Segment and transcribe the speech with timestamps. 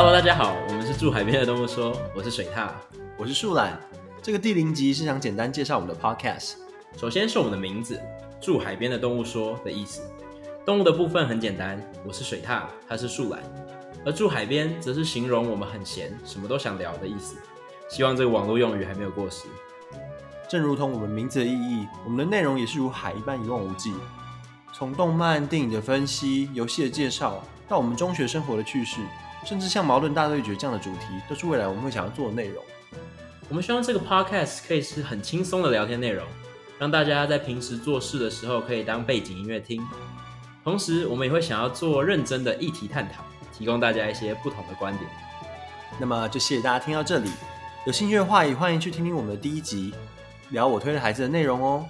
[0.00, 2.68] Hello，大家好，我们是住海边的动物说，我是水獭。
[3.16, 3.76] 我是树懒。
[4.22, 6.52] 这个第零集是想简单介绍我们的 podcast。
[6.96, 8.00] 首先是我们的名字
[8.40, 10.02] “住海边的动物说”的意思。
[10.64, 13.40] 动物的部分很简单，我是水獭，它是树懒。
[14.06, 17.34] 而住海边则是形容我们很闲，什么都想聊的意思。
[17.90, 19.48] 希望这个网络用语还没有过时。
[20.48, 23.92] 正如同我们名字的意义，我们的内容也是如海一般一望无际。
[24.72, 29.00] 从动漫、电影的分析、游戏的介绍，到我们中学生活的趣事，
[29.44, 32.62] 甚至像矛盾大对决这样的主题，都是未来我们会想要做的内容。
[33.48, 36.26] 我们希望这个 podcast 可以是很轻松的聊天内容，
[36.78, 39.82] 让大家在平时做事的时候可以当背景音乐听。
[40.62, 43.24] 同时，我们也会想要做认真的议题探讨，
[43.56, 45.08] 提供大家一些不同的观点。
[45.98, 47.30] 那么就谢谢大家听到这里，
[47.86, 49.94] 有兴趣的话也欢迎去听听我们的第一集，
[50.50, 51.86] 聊我推的孩子的内容哦。